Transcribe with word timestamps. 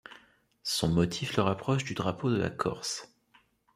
Son 0.63 0.87
motif 0.87 1.37
le 1.37 1.43
rapproche 1.43 1.83
du 1.83 1.93
drapeau 1.93 2.31
de 2.31 2.35
la 2.37 2.49
Corse. 2.49 3.13